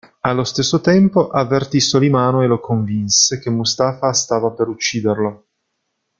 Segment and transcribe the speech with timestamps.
[0.21, 5.45] Allo stesso tempo, avvertì Solimano e lo convinse che Mustafa stava per ucciderlo.